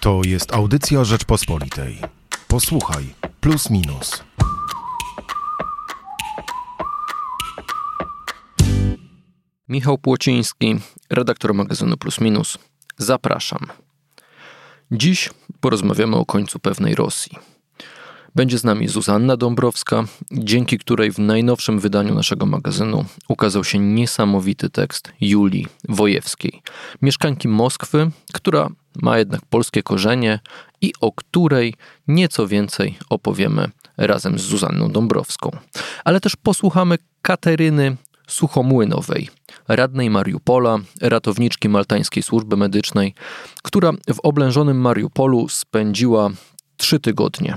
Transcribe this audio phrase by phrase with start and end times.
[0.00, 1.98] To jest audycja Rzeczpospolitej.
[2.48, 3.04] Posłuchaj,
[3.40, 4.24] plus minus.
[9.68, 10.76] Michał Płociński,
[11.10, 12.58] redaktor magazynu Plus Minus.
[12.96, 13.66] Zapraszam.
[14.92, 17.38] Dziś porozmawiamy o końcu pewnej Rosji.
[18.34, 24.70] Będzie z nami Zuzanna Dąbrowska, dzięki której w najnowszym wydaniu naszego magazynu ukazał się niesamowity
[24.70, 26.62] tekst Julii Wojewskiej,
[27.02, 28.68] mieszkanki Moskwy, która
[29.02, 30.40] ma jednak polskie korzenie
[30.80, 31.74] i o której
[32.08, 35.50] nieco więcej opowiemy razem z Zuzanną Dąbrowską.
[36.04, 39.28] Ale też posłuchamy Kateryny Suchomłynowej,
[39.68, 43.14] radnej Mariupola, ratowniczki Maltańskiej Służby Medycznej,
[43.62, 46.30] która w oblężonym Mariupolu spędziła
[46.76, 47.56] trzy tygodnie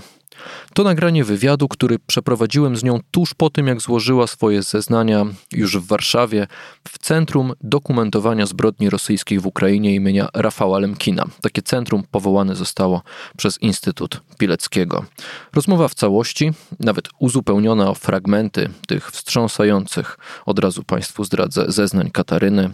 [0.74, 5.78] to nagranie wywiadu, który przeprowadziłem z nią tuż po tym, jak złożyła swoje zeznania już
[5.78, 6.48] w Warszawie
[6.88, 11.26] w Centrum Dokumentowania Zbrodni Rosyjskich w Ukrainie imienia Rafała Lemkina.
[11.42, 13.02] Takie centrum powołane zostało
[13.38, 15.06] przez Instytut Pileckiego.
[15.54, 22.70] Rozmowa w całości, nawet uzupełniona o fragmenty tych wstrząsających, od razu Państwu zdradzę, zeznań Kataryny,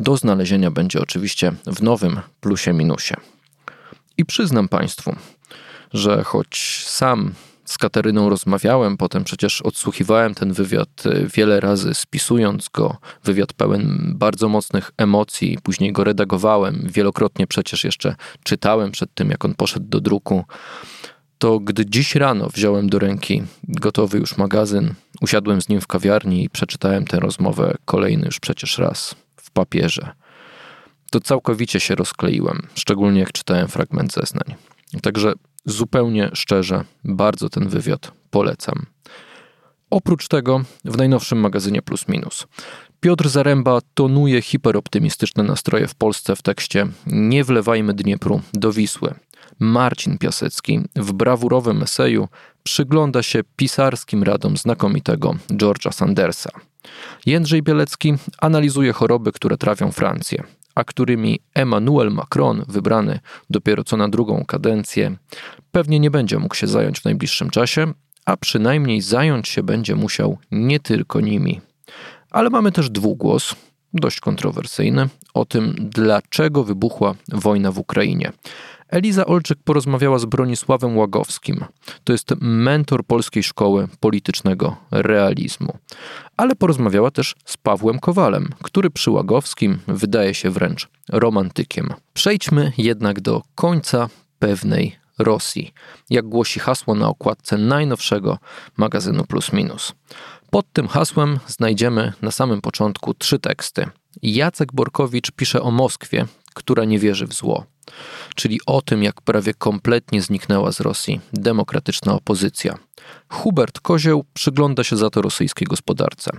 [0.00, 3.14] do znalezienia będzie oczywiście w nowym plusie minusie.
[4.18, 5.16] I przyznam Państwu,
[5.92, 7.32] że choć sam
[7.64, 14.14] z Kateryną rozmawiałem, potem przecież odsłuchiwałem ten wywiad e, wiele razy, spisując go, wywiad pełen
[14.16, 19.86] bardzo mocnych emocji, później go redagowałem, wielokrotnie przecież jeszcze czytałem przed tym, jak on poszedł
[19.88, 20.44] do druku.
[21.38, 26.44] To gdy dziś rano wziąłem do ręki gotowy już magazyn, usiadłem z nim w kawiarni
[26.44, 30.10] i przeczytałem tę rozmowę kolejny już przecież raz w papierze,
[31.10, 34.54] to całkowicie się rozkleiłem, szczególnie jak czytałem fragment zeznań.
[35.02, 35.32] Także
[35.64, 38.86] zupełnie szczerze bardzo ten wywiad polecam.
[39.90, 42.46] Oprócz tego w najnowszym magazynie Plus Minus
[43.02, 49.14] Piotr Zaręba tonuje hiperoptymistyczne nastroje w Polsce w tekście Nie wlewajmy Dniepru do Wisły.
[49.58, 52.28] Marcin Piasecki w brawurowym eseju
[52.62, 56.50] przygląda się pisarskim radom znakomitego George'a Sandersa.
[57.26, 60.42] Jędrzej Bielecki analizuje choroby, które trafią Francję
[60.74, 65.16] a którymi Emmanuel Macron, wybrany dopiero co na drugą kadencję,
[65.72, 67.92] pewnie nie będzie mógł się zająć w najbliższym czasie,
[68.24, 71.60] a przynajmniej zająć się będzie musiał nie tylko nimi.
[72.30, 73.54] Ale mamy też dwugłos,
[73.94, 78.32] dość kontrowersyjny, o tym, dlaczego wybuchła wojna w Ukrainie.
[78.92, 81.64] Eliza Olczyk porozmawiała z Bronisławem Łagowskim.
[82.04, 85.78] To jest mentor Polskiej Szkoły Politycznego Realizmu.
[86.36, 91.94] Ale porozmawiała też z Pawłem Kowalem, który przy Łagowskim wydaje się wręcz romantykiem.
[92.14, 94.08] Przejdźmy jednak do końca
[94.38, 95.72] pewnej Rosji,
[96.10, 98.38] jak głosi hasło na okładce najnowszego
[98.76, 99.92] magazynu Plus Minus.
[100.50, 103.86] Pod tym hasłem znajdziemy na samym początku trzy teksty.
[104.22, 107.71] Jacek Borkowicz pisze o Moskwie, która nie wierzy w zło
[108.34, 112.78] czyli o tym, jak prawie kompletnie zniknęła z Rosji demokratyczna opozycja.
[113.28, 116.30] Hubert Kozioł przygląda się za to rosyjskiej gospodarce.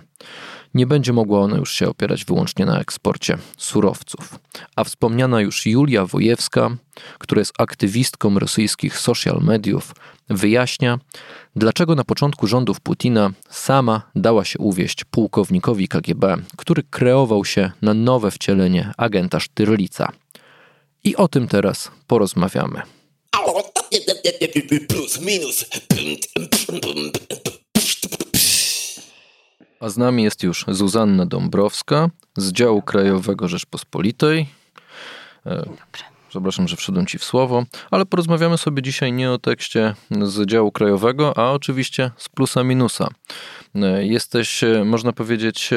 [0.73, 4.39] Nie będzie mogła ona już się opierać wyłącznie na eksporcie surowców.
[4.75, 6.69] A wspomniana już Julia Wojewska,
[7.19, 9.95] która jest aktywistką rosyjskich social mediów,
[10.29, 10.99] wyjaśnia,
[11.55, 17.93] dlaczego na początku rządów Putina sama dała się uwieść pułkownikowi KGB, który kreował się na
[17.93, 20.11] nowe wcielenie agenta Sztyrlica–
[21.03, 22.81] i o tym teraz porozmawiamy.
[24.87, 25.65] Plus, minus.
[29.79, 34.47] A z nami jest już Zuzanna Dąbrowska z działu krajowego Rzeczpospolitej.
[35.45, 36.03] E, Dobrze.
[36.29, 40.71] Przepraszam, że wszedłem ci w słowo, ale porozmawiamy sobie dzisiaj nie o tekście z działu
[40.71, 43.07] krajowego, a oczywiście z plusa minusa.
[43.75, 45.69] E, jesteś, e, można powiedzieć,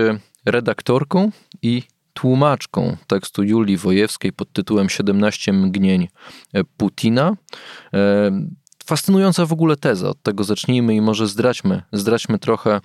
[0.45, 1.31] redaktorką
[1.63, 1.83] i
[2.17, 6.09] tłumaczką tekstu Julii Wojewskiej pod tytułem 17 mgnień
[6.53, 7.33] e, Putina.
[7.95, 8.31] E,
[8.85, 12.81] fascynująca w ogóle teza, od tego zacznijmy i może zdradźmy, zdradźmy trochę,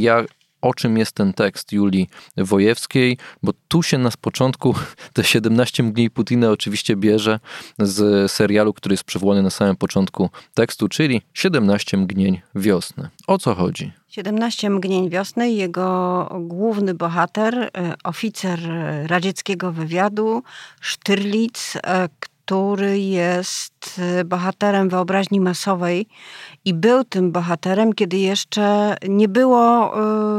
[0.00, 0.26] jak,
[0.62, 4.74] o czym jest ten tekst Julii Wojewskiej, bo tu się na początku
[5.14, 7.40] te 17 mgnień Putina oczywiście bierze
[7.78, 13.08] z serialu, który jest przywołany na samym początku tekstu, czyli 17 mgnień wiosny.
[13.26, 13.92] O co chodzi?
[14.08, 17.70] 17 mgnień wiosny jego główny bohater, e,
[18.04, 18.60] oficer
[19.06, 20.42] radzieckiego wywiadu,
[20.80, 22.08] Sztyrlic, e,
[22.44, 26.06] który jest e, bohaterem wyobraźni masowej
[26.64, 29.94] i był tym bohaterem, kiedy jeszcze nie było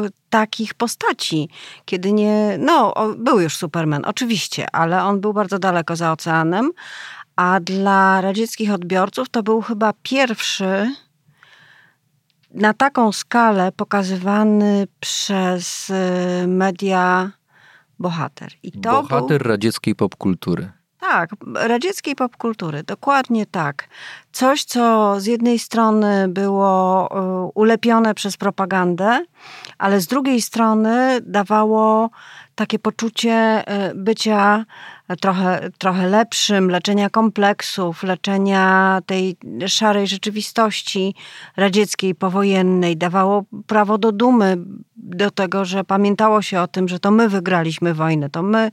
[0.06, 1.50] y, takich postaci.
[1.86, 2.58] Kiedy nie.
[2.60, 6.72] No, o, był już Superman, oczywiście, ale on był bardzo daleko za oceanem.
[7.36, 10.96] A dla radzieckich odbiorców to był chyba pierwszy
[12.52, 17.32] na taką skalę pokazywany przez y, media
[18.00, 18.52] bohater.
[18.64, 19.50] I to bohater był...
[19.50, 20.83] radzieckiej popkultury.
[21.10, 23.88] Tak, radzieckiej popkultury, dokładnie tak.
[24.32, 29.26] Coś, co z jednej strony było e, ulepione przez propagandę,
[29.78, 32.10] ale z drugiej strony dawało
[32.56, 34.66] takie poczucie e, bycia
[35.18, 39.38] trochę, trochę lepszym, leczenia kompleksów, leczenia tej
[39.68, 41.16] szarej rzeczywistości
[41.58, 42.98] radzieckiej, powojennej.
[42.98, 44.58] Dawało prawo do dumy,
[44.96, 48.72] do tego, że pamiętało się o tym, że to my wygraliśmy wojnę, to my,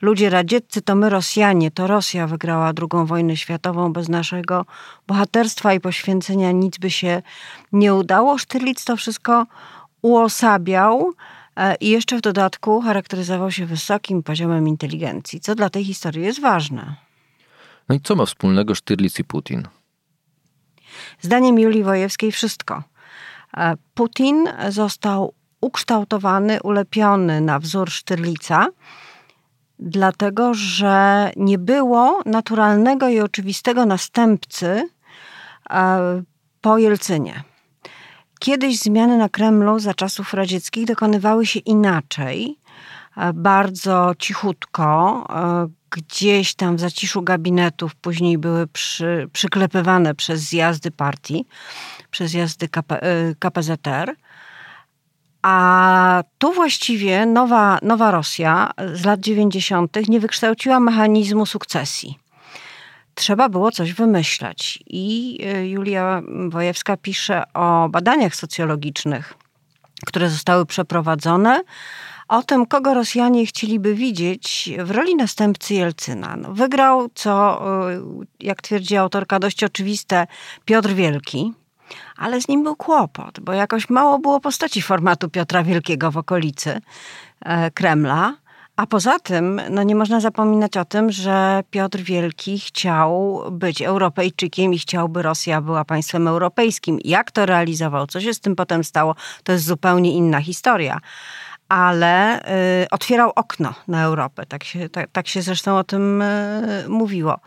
[0.00, 4.66] ludzie radzieccy, to my Rosjanie, to Rosja wygrała drugą wojnę światową bez naszego
[5.06, 7.22] bohaterstwa i poświęcenia nic by się
[7.72, 8.38] nie udało.
[8.38, 9.46] Sztyrlic to wszystko
[10.02, 11.12] uosabiał
[11.80, 16.96] i jeszcze w dodatku charakteryzował się wysokim poziomem inteligencji, co dla tej historii jest ważne.
[17.88, 19.68] No i co ma wspólnego Sztyrlic i Putin?
[21.20, 22.82] Zdaniem Julii Wojewskiej wszystko.
[23.56, 28.66] E, Putin został ukształtowany, ulepiony na wzór Sztyrlica,
[29.78, 34.88] dlatego że nie było naturalnego i oczywistego następcy
[35.70, 36.22] e,
[36.60, 37.42] po Jelcynie.
[38.38, 42.58] Kiedyś zmiany na Kremlu za czasów radzieckich dokonywały się inaczej,
[43.16, 50.90] e, bardzo cichutko, e, gdzieś tam w zaciszu gabinetów, później były przy, przyklepywane przez zjazdy
[50.90, 51.46] partii,
[52.10, 53.00] przez zjazdy KP,
[53.38, 54.14] KPZR.
[55.42, 60.08] A tu właściwie nowa, nowa Rosja z lat 90.
[60.08, 62.18] nie wykształciła mechanizmu sukcesji.
[63.18, 64.78] Trzeba było coś wymyślać.
[64.86, 69.34] I y, Julia Wojewska pisze o badaniach socjologicznych,
[70.06, 71.62] które zostały przeprowadzone,
[72.28, 76.36] o tym, kogo Rosjanie chcieliby widzieć w roli następcy Jelcyna.
[76.36, 77.62] No, wygrał, co,
[77.92, 80.26] y, jak twierdzi autorka, dość oczywiste,
[80.64, 81.52] Piotr Wielki
[82.16, 86.80] ale z nim był kłopot, bo jakoś mało było postaci formatu Piotra Wielkiego w okolicy
[87.40, 88.34] e, Kremla.
[88.78, 94.74] A poza tym, no nie można zapominać o tym, że Piotr Wielki chciał być Europejczykiem
[94.74, 96.98] i chciał, by Rosja była państwem europejskim.
[97.04, 100.98] Jak to realizował, co się z tym potem stało, to jest zupełnie inna historia.
[101.68, 102.40] Ale
[102.82, 104.46] y, otwierał okno na Europę.
[104.46, 107.40] Tak się, tak, tak się zresztą o tym y, mówiło.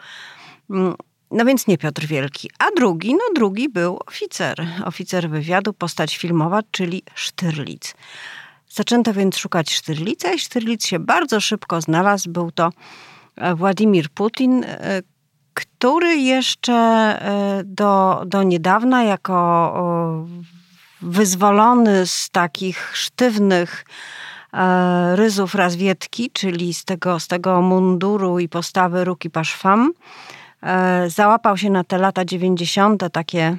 [0.70, 0.96] Mm,
[1.32, 2.50] no więc nie Piotr Wielki.
[2.60, 4.68] A drugi, no drugi był oficer.
[4.86, 7.94] Oficer wywiadu, postać filmowa, czyli Sztyrlic.
[8.74, 12.30] Zaczęto więc szukać Sztyrlica i Sztyrlic się bardzo szybko znalazł.
[12.30, 12.70] Był to
[13.36, 15.02] e, Władimir Putin, e,
[15.54, 20.28] który jeszcze e, do, do niedawna jako
[21.02, 23.86] wyzwolony z takich sztywnych
[25.16, 29.94] ryzów razwiedki, czyli z tego, z tego munduru i postawy Ruki Paszfam,
[30.64, 33.04] E, załapał się na te lata 90.
[33.12, 33.58] takie.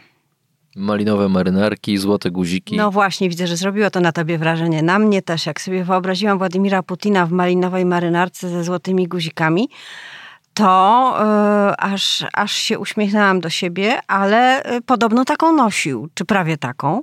[0.77, 2.77] Malinowe marynarki, złote guziki.
[2.77, 4.83] No właśnie, widzę, że zrobiło to na tobie wrażenie.
[4.83, 9.69] Na mnie też, jak sobie wyobraziłam Władimira Putina w malinowej marynarce ze złotymi guzikami,
[10.55, 11.15] to
[11.69, 17.03] yy, aż, aż się uśmiechnęłam do siebie, ale yy, podobno taką nosił, czy prawie taką.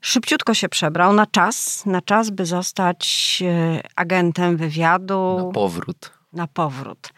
[0.00, 5.44] Szybciutko się przebrał na czas, na czas, by zostać yy, agentem wywiadu.
[5.46, 6.10] Na powrót.
[6.32, 7.12] Na powrót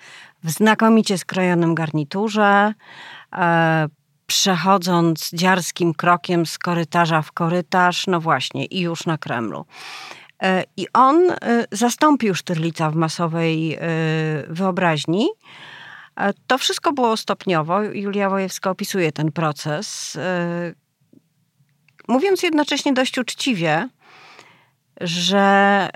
[0.44, 2.74] w znakomicie skrojonym garniturze,
[3.32, 3.88] e,
[4.32, 9.66] przechodząc dziarskim krokiem z korytarza w korytarz, no właśnie, i już na Kremlu.
[10.42, 11.36] E, I on e,
[11.72, 13.78] zastąpił Sztyrlica w masowej
[14.48, 15.28] wyobraźni.
[16.46, 17.82] To wszystko było stopniowo.
[17.82, 20.18] Julia Wojewska opisuje ten proces.
[22.08, 23.88] Mówiąc jednocześnie dość uczciwie,
[25.00, 25.88] że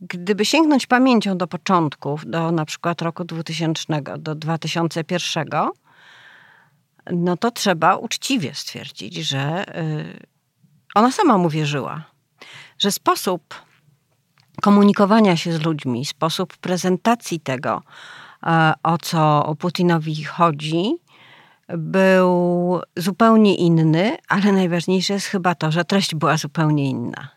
[0.00, 5.48] gdyby sięgnąć pamięcią do początków, do na przykład roku 2000, do 2001,
[7.12, 10.26] no to trzeba uczciwie stwierdzić, że y,
[10.94, 12.04] ona sama mu wierzyła,
[12.78, 13.54] że sposób
[14.62, 17.82] komunikowania się z ludźmi, sposób prezentacji tego,
[18.46, 20.94] e, o co Putinowi chodzi,
[21.68, 27.28] był zupełnie inny, ale najważniejsze jest chyba to, że treść była zupełnie inna.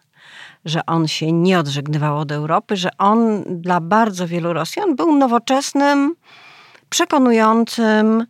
[0.65, 6.15] Że on się nie odżegnywał od Europy, że on dla bardzo wielu Rosjan był nowoczesnym,
[6.89, 8.25] przekonującym,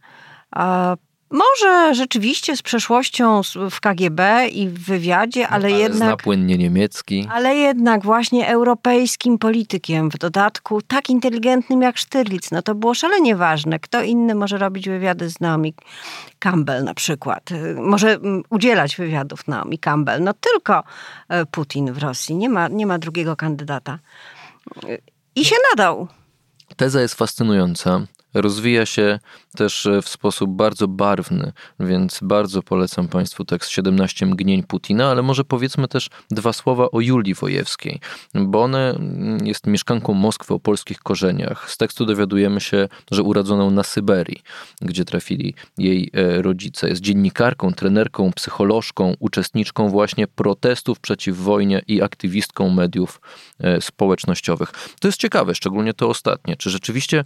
[1.32, 6.24] może rzeczywiście z przeszłością w KGB i w wywiadzie, ale, ale jednak.
[6.24, 7.28] Płynnie niemiecki.
[7.32, 12.52] Ale jednak właśnie europejskim politykiem, w dodatku tak inteligentnym jak Sztyrlic.
[12.52, 13.80] No to było szalenie ważne.
[13.80, 15.74] Kto inny może robić wywiady z Naomi
[16.40, 17.50] Campbell na przykład.
[17.76, 20.24] Może mm, udzielać wywiadów Naomi Campbell.
[20.24, 20.84] No tylko
[21.30, 22.36] e, Putin w Rosji.
[22.36, 24.00] Nie ma, nie ma drugiego kandydata.
[25.36, 26.08] I się nadał.
[26.76, 28.02] Teza jest fascynująca.
[28.34, 29.20] Rozwija się
[29.56, 35.22] też e, w sposób bardzo barwny, więc bardzo polecam Państwu tekst 17 mgnień Putina, ale
[35.22, 38.00] może powiedzmy też dwa słowa o Julii Wojewskiej,
[38.34, 41.72] bo ona mm, jest mieszkanką Moskwy o polskich korzeniach.
[41.72, 44.42] Z tekstu dowiadujemy się, że urodzoną na Syberii,
[44.82, 46.90] gdzie trafili jej e, rodzice.
[46.90, 53.22] Jest dziennikarką, trenerką, psycholożką, uczestniczką właśnie protestów przeciw wojnie i aktywistką mediów
[53.60, 54.72] e, społecznościowych.
[55.00, 56.56] To jest ciekawe, szczególnie to ostatnie.
[56.56, 57.24] Czy rzeczywiście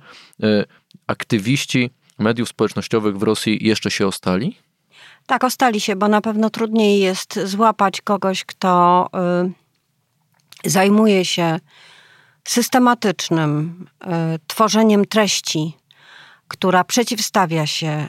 [1.07, 1.89] aktywiści
[2.23, 4.57] mediów społecznościowych w Rosji jeszcze się ostali?
[5.25, 9.09] Tak, ostali się, bo na pewno trudniej jest złapać kogoś, kto
[10.65, 11.59] y, zajmuje się
[12.47, 14.07] systematycznym y,
[14.47, 15.77] tworzeniem treści,
[16.47, 18.07] która przeciwstawia się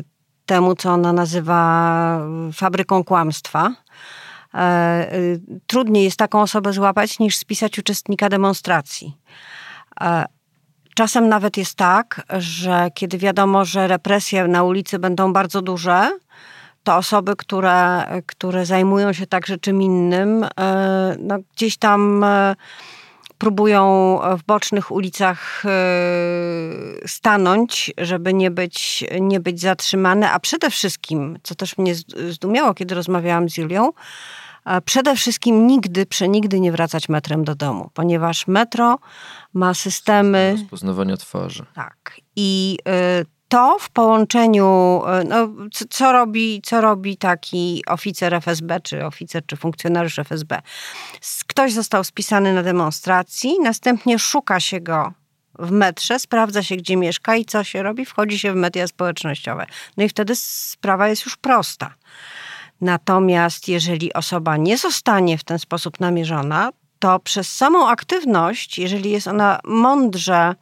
[0.00, 0.04] y,
[0.46, 2.20] temu, co ona nazywa
[2.52, 3.68] fabryką kłamstwa.
[4.54, 9.16] Y, y, trudniej jest taką osobę złapać niż spisać uczestnika demonstracji.
[10.94, 16.10] Czasem nawet jest tak, że kiedy wiadomo, że represje na ulicy będą bardzo duże,
[16.84, 22.54] to osoby, które, które zajmują się także czym innym, e, no gdzieś tam e,
[23.38, 25.68] próbują w bocznych ulicach e,
[27.08, 31.94] stanąć, żeby nie być, nie być zatrzymane, a przede wszystkim, co też mnie
[32.30, 33.90] zdumiało, kiedy rozmawiałam z Julią,
[34.84, 38.98] przede wszystkim nigdy, przenigdy nie wracać metrem do domu, ponieważ metro
[39.54, 40.56] ma systemy...
[40.60, 41.66] Rozpoznawania twarzy.
[41.74, 42.20] Tak.
[42.36, 42.78] I
[43.20, 45.48] y, to w połączeniu, y, no,
[45.90, 50.62] co, robi, co robi taki oficer FSB, czy oficer, czy funkcjonariusz FSB?
[51.46, 55.12] Ktoś został spisany na demonstracji, następnie szuka się go
[55.58, 58.04] w metrze, sprawdza się, gdzie mieszka i co się robi?
[58.04, 59.66] Wchodzi się w media społecznościowe.
[59.96, 61.94] No i wtedy sprawa jest już prosta.
[62.84, 69.28] Natomiast jeżeli osoba nie zostanie w ten sposób namierzona, to przez samą aktywność, jeżeli jest
[69.28, 70.54] ona mądrze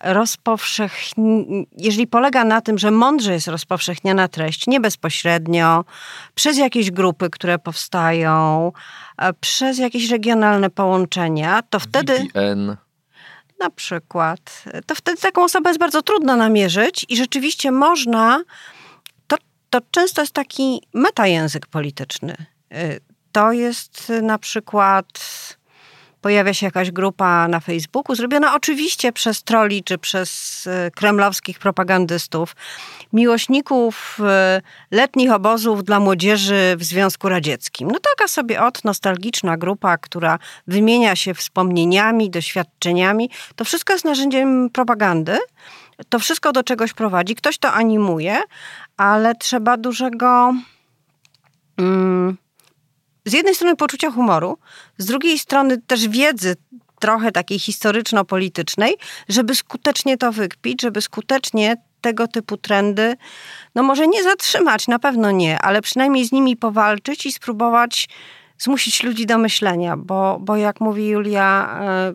[0.00, 5.84] rozpowszechniana, jeżeli polega na tym, że mądrze jest rozpowszechniana treść, nie bezpośrednio,
[6.34, 8.72] przez jakieś grupy, które powstają,
[9.18, 12.18] e, przez jakieś regionalne połączenia, to wtedy...
[12.18, 12.76] VPN.
[13.60, 14.64] Na przykład.
[14.86, 18.40] To wtedy taką osobę jest bardzo trudno namierzyć i rzeczywiście można...
[19.70, 22.36] To, to często jest taki metajęzyk polityczny.
[22.72, 23.00] Y,
[23.32, 25.06] to jest na przykład
[26.20, 32.56] pojawia się jakaś grupa na Facebooku, zrobiona oczywiście przez troli czy przez e, kremlowskich propagandystów,
[33.12, 34.18] miłośników
[34.90, 37.90] letnich obozów dla młodzieży w Związku Radzieckim.
[37.90, 43.30] No taka sobie od nostalgiczna grupa, która wymienia się wspomnieniami, doświadczeniami.
[43.56, 45.38] To wszystko jest narzędziem propagandy.
[46.08, 47.34] To wszystko do czegoś prowadzi.
[47.34, 48.38] Ktoś to animuje,
[48.96, 50.54] ale trzeba dużego.
[51.76, 52.36] Mm,
[53.24, 54.58] z jednej strony poczucia humoru,
[54.98, 56.56] z drugiej strony też wiedzy
[57.00, 58.94] trochę takiej historyczno-politycznej,
[59.28, 63.16] żeby skutecznie to wykpić, żeby skutecznie tego typu trendy,
[63.74, 68.08] no może nie zatrzymać, na pewno nie, ale przynajmniej z nimi powalczyć i spróbować
[68.58, 72.14] zmusić ludzi do myślenia, bo, bo jak mówi Julia, e,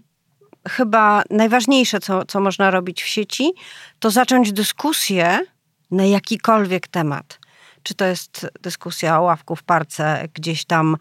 [0.69, 3.53] chyba najważniejsze, co, co można robić w sieci,
[3.99, 5.39] to zacząć dyskusję
[5.91, 7.39] na jakikolwiek temat
[7.85, 10.97] czy to jest dyskusja o ławku w parce gdzieś tam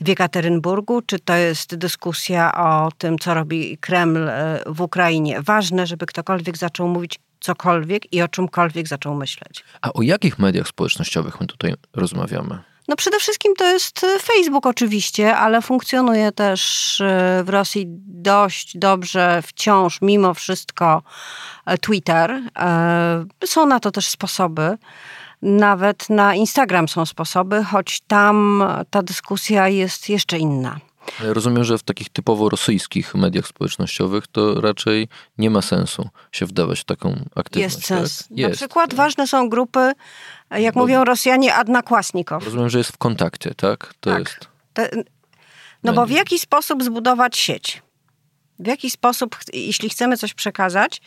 [0.00, 5.42] w Jekaterynburgu, czy to jest dyskusja o tym, co robi Kreml e, w Ukrainie.
[5.42, 9.64] Ważne, żeby ktokolwiek zaczął mówić cokolwiek i o czymkolwiek zaczął myśleć.
[9.82, 12.58] A o jakich mediach społecznościowych my tutaj rozmawiamy?
[12.88, 19.42] No przede wszystkim to jest Facebook oczywiście, ale funkcjonuje też e, w Rosji dość dobrze
[19.42, 21.02] wciąż, mimo wszystko,
[21.66, 22.40] e, Twitter.
[23.44, 24.78] Są na to też sposoby.
[25.42, 30.87] Nawet na Instagram są sposoby, choć tam ta dyskusja jest jeszcze inna.
[31.20, 36.80] Rozumiem, że w takich typowo rosyjskich mediach społecznościowych to raczej nie ma sensu się wdawać
[36.80, 37.74] w taką aktywność.
[37.74, 37.98] Jest tak?
[37.98, 38.24] sens.
[38.30, 38.96] Jest, Na przykład tak.
[38.96, 39.92] ważne są grupy,
[40.50, 42.44] jak Bo, mówią Rosjanie, adnakłasnikow.
[42.44, 43.94] Rozumiem, że jest w kontakcie, tak?
[44.00, 44.18] To tak.
[44.18, 44.48] jest.
[44.72, 44.90] Te,
[45.84, 47.82] no bo w jaki sposób zbudować sieć?
[48.58, 51.00] W jaki sposób, jeśli chcemy coś przekazać,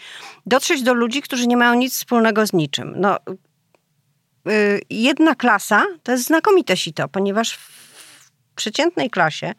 [0.46, 2.94] dotrzeć do ludzi, którzy nie mają nic wspólnego z niczym?
[2.98, 3.18] No,
[4.50, 9.54] Y, jedna klasa to jest znakomite sito, ponieważ w przeciętnej klasie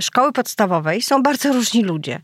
[0.00, 2.20] szkoły podstawowej są bardzo różni ludzie.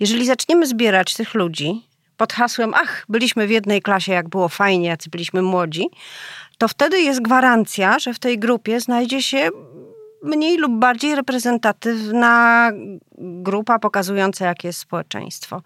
[0.00, 4.88] Jeżeli zaczniemy zbierać tych ludzi pod hasłem, ach, byliśmy w jednej klasie, jak było fajnie,
[4.88, 5.86] jacy byliśmy młodzi,
[6.58, 9.48] to wtedy jest gwarancja, że w tej grupie znajdzie się
[10.22, 12.70] mniej lub bardziej reprezentatywna
[13.18, 15.62] grupa pokazująca, jakie jest społeczeństwo.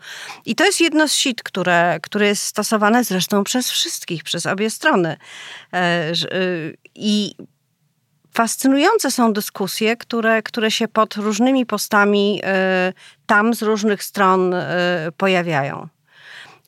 [0.47, 4.71] I to jest jedno z sit, które, które jest stosowane zresztą przez wszystkich, przez obie
[4.71, 5.17] strony.
[5.73, 7.35] E, y, I
[8.37, 12.43] fascynujące są dyskusje, które, które się pod różnymi postami
[12.89, 12.93] y,
[13.27, 14.67] tam z różnych stron y,
[15.17, 15.89] pojawiają.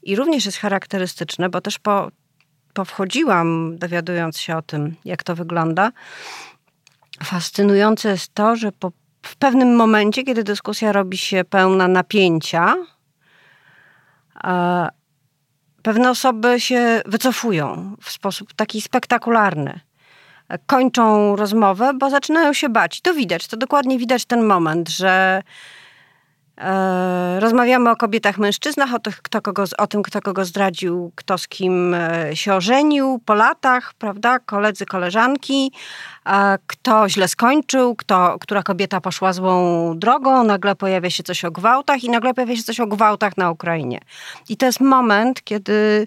[0.02, 2.11] i również jest charakterystyczne, bo też po,
[2.75, 5.92] powchodziłam, dowiadując się o tym, jak to wygląda.
[7.25, 8.92] Fascynujące jest to, że po,
[9.23, 12.75] w pewnym momencie, kiedy dyskusja robi się pełna napięcia,
[15.82, 19.80] pewne osoby się wycofują w sposób taki spektakularny.
[20.66, 23.00] Kończą rozmowę, bo zaczynają się bać.
[23.00, 25.42] To widać, to dokładnie widać ten moment, że
[26.60, 31.38] E, rozmawiamy o kobietach, mężczyznach, o, tych, kto kogo, o tym, kto kogo zdradził, kto
[31.38, 34.38] z kim e, się ożenił po latach, prawda?
[34.38, 35.72] Koledzy, koleżanki,
[36.66, 42.04] kto źle skończył, kto, która kobieta poszła złą drogą, nagle pojawia się coś o gwałtach
[42.04, 44.00] i nagle pojawia się coś o gwałtach na Ukrainie.
[44.48, 46.06] I to jest moment, kiedy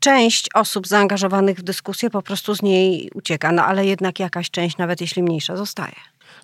[0.00, 4.76] część osób zaangażowanych w dyskusję po prostu z niej ucieka, no ale jednak jakaś część,
[4.76, 5.94] nawet jeśli mniejsza, zostaje.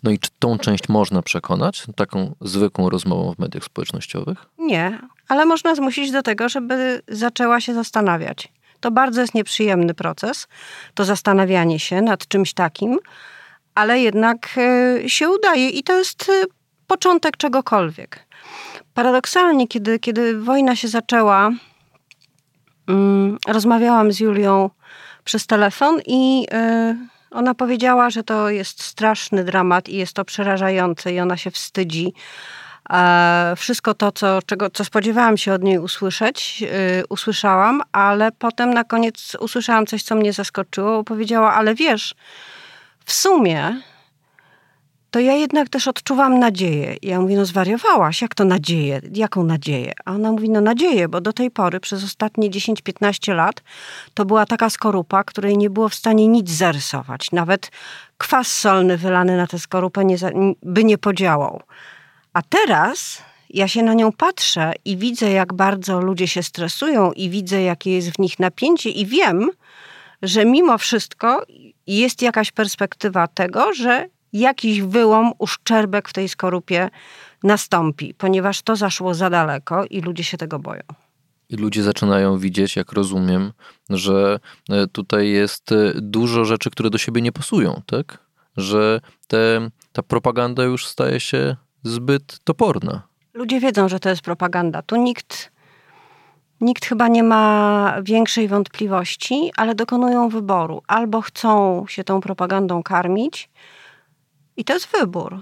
[0.02, 4.46] No i czy tą część można przekonać taką zwykłą rozmową w mediach społecznościowych?
[4.58, 8.48] Nie, ale można zmusić do tego, żeby zaczęła się zastanawiać.
[8.80, 10.46] To bardzo jest nieprzyjemny proces,
[10.94, 12.98] to zastanawianie się nad czymś takim,
[13.74, 16.44] ale jednak e, się udaje i to jest e,
[16.86, 18.26] początek czegokolwiek.
[18.94, 21.50] Paradoksalnie, kiedy, kiedy wojna się zaczęła,
[23.48, 24.70] rozmawiałam z Julią
[25.24, 26.96] przez telefon i e,
[27.30, 32.12] ona powiedziała, że to jest straszny dramat i jest to przerażające i ona się wstydzi.
[33.56, 36.68] Wszystko to, co, czego, co spodziewałam się od niej usłyszeć, yy,
[37.08, 41.04] usłyszałam, ale potem na koniec usłyszałam coś, co mnie zaskoczyło.
[41.04, 42.14] Powiedziała, ale wiesz,
[43.04, 43.80] w sumie
[45.14, 46.96] to ja jednak też odczuwam nadzieję.
[47.02, 49.00] Ja mówię, no zwariowałaś, jak to nadzieję?
[49.12, 49.92] Jaką nadzieję?
[50.04, 53.62] A ona mówi, no nadzieję, bo do tej pory, przez ostatnie 10-15 lat,
[54.14, 57.32] to była taka skorupa, której nie było w stanie nic zarysować.
[57.32, 57.70] Nawet
[58.18, 60.16] kwas solny wylany na tę skorupę nie,
[60.62, 61.62] by nie podziałał.
[62.32, 67.30] A teraz ja się na nią patrzę i widzę, jak bardzo ludzie się stresują i
[67.30, 69.50] widzę, jakie jest w nich napięcie i wiem,
[70.22, 71.42] że mimo wszystko
[71.86, 76.90] jest jakaś perspektywa tego, że jakiś wyłom, uszczerbek w tej skorupie
[77.42, 80.82] nastąpi, ponieważ to zaszło za daleko i ludzie się tego boją.
[81.48, 83.52] I ludzie zaczynają widzieć, jak rozumiem,
[83.90, 84.38] że
[84.70, 88.18] e, tutaj jest e, dużo rzeczy, które do siebie nie pasują, tak?
[88.56, 93.02] Że te, ta propaganda już staje się zbyt toporna.
[93.34, 94.82] Ludzie wiedzą, że to jest propaganda.
[94.82, 95.52] Tu nikt,
[96.60, 100.82] nikt chyba nie ma większej wątpliwości, ale dokonują wyboru.
[100.86, 103.50] Albo chcą się tą propagandą karmić,
[104.56, 105.40] i to jest wybór.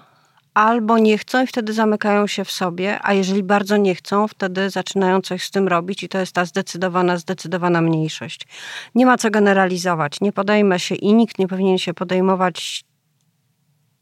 [0.54, 4.70] Albo nie chcą i wtedy zamykają się w sobie, a jeżeli bardzo nie chcą, wtedy
[4.70, 8.46] zaczynają coś z tym robić i to jest ta zdecydowana, zdecydowana mniejszość.
[8.94, 10.20] Nie ma co generalizować.
[10.20, 12.84] Nie podejmę się i nikt nie powinien się podejmować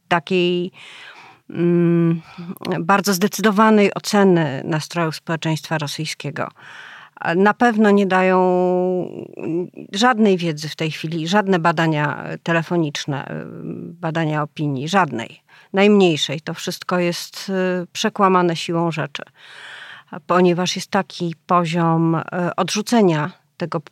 [0.08, 0.72] takiej
[1.50, 2.22] mm,
[2.80, 6.48] bardzo zdecydowanej oceny nastrojów społeczeństwa rosyjskiego
[7.37, 8.38] na pewno nie dają
[9.92, 13.44] żadnej wiedzy w tej chwili, żadne badania telefoniczne,
[14.00, 16.40] badania opinii, żadnej, najmniejszej.
[16.40, 17.48] To wszystko jest
[17.83, 19.22] y, przekłamane siłą rzeczy,
[20.26, 22.22] ponieważ jest taki poziom y,
[22.56, 23.83] odrzucenia tego,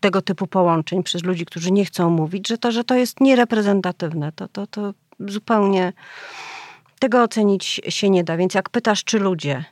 [0.00, 4.32] tego typu połączeń przez ludzi, którzy nie chcą mówić, że to, że to jest niereprezentatywne.
[4.32, 5.92] To, to, to zupełnie
[6.98, 8.36] tego ocenić się nie da.
[8.36, 9.64] Więc jak pytasz, czy ludzie,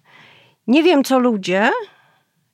[0.67, 1.71] nie wiem, co ludzie,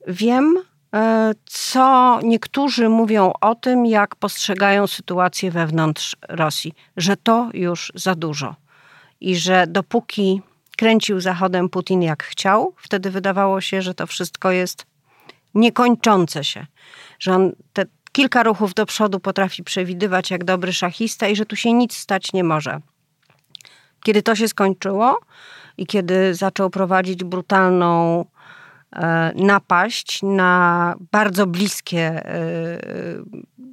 [0.07, 0.57] Wiem,
[0.95, 8.15] e, co niektórzy mówią o tym, jak postrzegają sytuację wewnątrz Rosji, że to już za
[8.15, 8.55] dużo
[9.21, 10.41] i że dopóki
[10.77, 14.85] kręcił Zachodem Putin jak chciał, wtedy wydawało się, że to wszystko jest
[15.55, 16.65] niekończące się,
[17.19, 21.55] że on te kilka ruchów do przodu potrafi przewidywać jak dobry szachista i że tu
[21.55, 22.79] się nic stać nie może.
[24.03, 25.19] Kiedy to się skończyło
[25.77, 28.25] i kiedy zaczął prowadzić brutalną
[29.35, 32.79] napaść na bardzo bliskie e,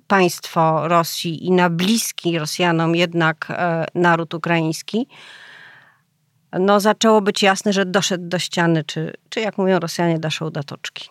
[0.06, 5.06] państwo Rosji i na bliski Rosjanom jednak e, naród ukraiński,
[6.52, 10.62] no zaczęło być jasne, że doszedł do ściany, czy, czy jak mówią Rosjanie, doszedł do
[10.62, 11.08] toczki.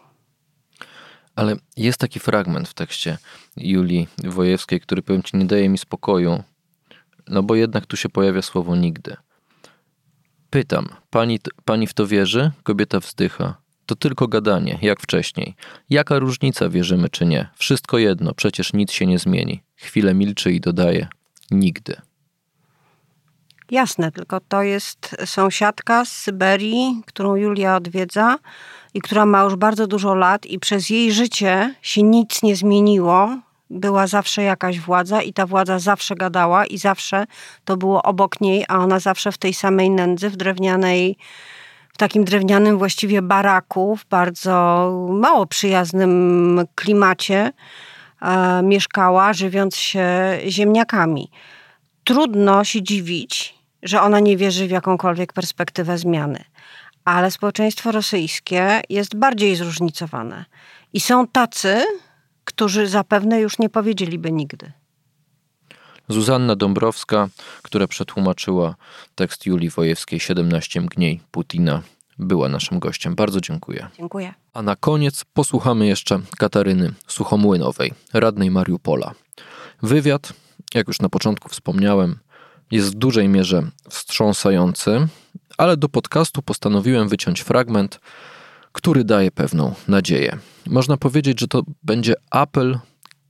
[1.35, 3.17] Ale jest taki fragment w tekście
[3.57, 6.43] Julii Wojewskiej, który powiem ci nie daje mi spokoju,
[7.27, 9.15] no bo jednak tu się pojawia słowo nigdy.
[10.49, 12.51] Pytam, pani, pani w to wierzy?
[12.63, 13.68] Kobieta wzdycha.
[13.89, 15.55] To tylko gadanie, jak wcześniej.
[15.89, 17.49] Jaka różnica, wierzymy czy nie?
[17.55, 19.61] Wszystko jedno, przecież nic się nie zmieni.
[19.75, 21.07] Chwilę milczy i dodaje:
[21.51, 21.95] Nigdy.
[23.71, 28.37] Jasne, tylko to jest sąsiadka z Syberii, którą Julia odwiedza
[28.93, 33.37] i która ma już bardzo dużo lat, i przez jej życie się nic nie zmieniło.
[33.69, 37.25] Była zawsze jakaś władza, i ta władza zawsze gadała, i zawsze
[37.65, 41.17] to było obok niej, a ona zawsze w tej samej nędzy, w drewnianej
[41.99, 47.51] takim drewnianym właściwie baraku, w bardzo mało przyjaznym klimacie
[48.21, 50.07] e, mieszkała, żywiąc się
[50.47, 51.31] ziemniakami.
[52.03, 56.43] Trudno się dziwić, że ona nie wierzy w jakąkolwiek perspektywę zmiany.
[57.05, 60.45] Ale społeczeństwo rosyjskie jest bardziej zróżnicowane.
[60.93, 61.83] I są tacy,
[62.43, 64.71] którzy zapewne już nie powiedzieliby nigdy.
[66.09, 67.29] Zuzanna Dąbrowska,
[67.61, 68.75] która przetłumaczyła
[69.15, 71.81] tekst Julii Wojewskiej 17 mgniej Putina,
[72.19, 73.15] była naszym gościem.
[73.15, 73.87] Bardzo dziękuję.
[73.97, 74.33] Dziękuję.
[74.53, 79.11] A na koniec posłuchamy jeszcze Kataryny Suchomłynowej, radnej Mariupola.
[79.81, 80.33] Wywiad,
[80.73, 82.19] jak już na początku wspomniałem,
[82.71, 85.07] jest w dużej mierze wstrząsający,
[85.57, 87.99] ale do podcastu postanowiłem wyciąć fragment,
[88.71, 90.37] który daje pewną nadzieję.
[90.67, 92.79] Można powiedzieć, że to będzie apel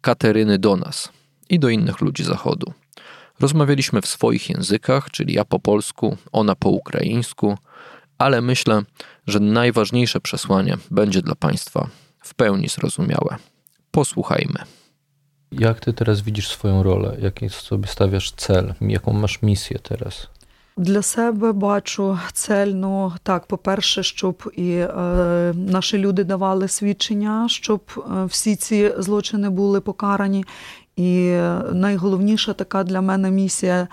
[0.02, 1.10] Kateryny do nas
[1.49, 2.73] i do innych ludzi Zachodu.
[3.41, 7.59] Rozmawialiśmy w swoich językach, czyli ja po polsku, ona po ukraińsku,
[8.19, 8.83] ale myślę,
[9.27, 11.89] że najważniejsze przesłanie będzie dla Państwa
[12.21, 13.37] w pełni zrozumiałe.
[13.91, 14.59] Posłuchajmy.
[15.53, 17.17] Jak Ty teraz widzisz swoją rolę?
[17.21, 18.75] Jaki sobie stawiasz cel?
[18.81, 20.29] Jaką masz misję teraz?
[20.77, 24.89] Для себе бачу цель, ну так, по-перше, щоб і е,
[25.57, 30.45] наші люди давали свідчення, щоб е, всі ці злочини були покарані,
[31.00, 31.40] і
[31.74, 33.88] найголовніша така для мене місія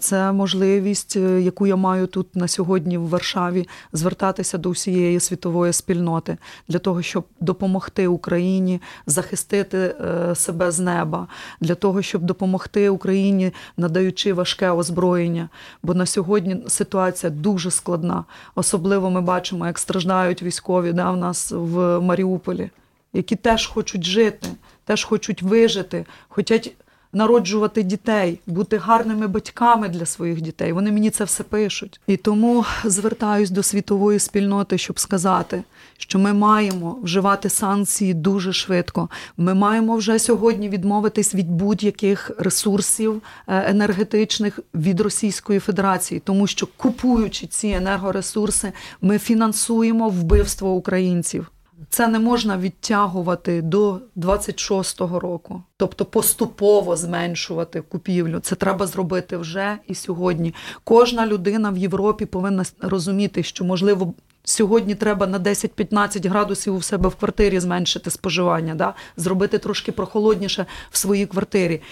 [0.00, 5.72] це можливість, е, яку я маю тут на сьогодні в Варшаві, звертатися до всієї світової
[5.72, 6.36] спільноти
[6.68, 11.26] для того, щоб допомогти Україні захистити е, себе з неба,
[11.60, 15.48] для того, щоб допомогти Україні, надаючи важке озброєння.
[15.82, 18.24] Бо на сьогодні ситуація дуже складна.
[18.54, 22.70] Особливо ми бачимо, як страждають військові да, в нас в Маріуполі,
[23.12, 24.48] які теж хочуть жити
[24.84, 26.74] теж хочуть вижити, хочуть
[27.12, 30.72] народжувати дітей, бути гарними батьками для своїх дітей.
[30.72, 32.00] Вони мені це все пишуть.
[32.06, 35.62] І тому звертаюсь до світової спільноти, щоб сказати,
[35.98, 39.08] що ми маємо вживати санкції дуже швидко.
[39.36, 46.68] Ми маємо вже сьогодні відмовитись від будь-яких ресурсів е, енергетичних від Російської Федерації, тому що
[46.76, 51.50] купуючи ці енергоресурси, ми фінансуємо вбивство українців.
[51.88, 58.40] Це не можна відтягувати до 26-го року, тобто поступово зменшувати купівлю.
[58.40, 60.54] Це треба зробити вже і сьогодні.
[60.84, 64.14] Кожна людина в Європі повинна розуміти, що можливо.
[64.44, 68.94] Сьогодні треба на 10-15 градусів у себе в квартирі зменшити споживання, да?
[69.16, 71.82] зробити трошки прохолодніше в своїй квартирі.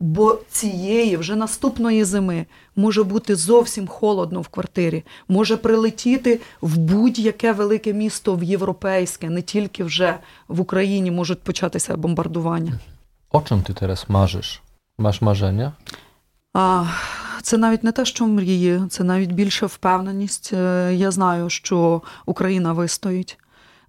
[0.00, 7.52] Бо цієї вже наступної зими може бути зовсім холодно в квартирі, може прилетіти в будь-яке
[7.52, 12.80] велике місто в європейське, не тільки вже в Україні можуть початися бомбардування.
[13.30, 14.62] О чим ти зараз мажеш?
[14.98, 15.72] Маєш маження?
[16.54, 16.84] А,
[17.42, 20.52] Це навіть не те, що мрії, це навіть більша впевненість.
[20.92, 23.38] Я знаю, що Україна вистоїть.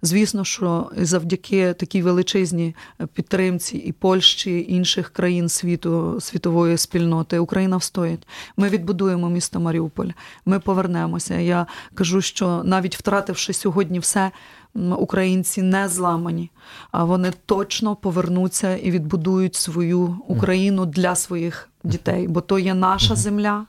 [0.02, 2.74] Звісно, що завдяки такій величезній
[3.12, 8.26] підтримці і Польщі, і інших країн світу світової спільноти Україна встоїть.
[8.56, 10.08] Ми відбудуємо місто Маріуполь.
[10.46, 11.34] Ми повернемося.
[11.34, 14.30] Я кажу, що навіть втративши сьогодні все.
[14.74, 16.50] Українці не зламані,
[16.90, 23.14] а вони точно повернуться і відбудують свою Україну для своїх дітей, бо то є наша
[23.14, 23.66] земля,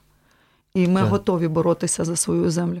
[0.74, 2.80] і ми готові боротися за свою землю.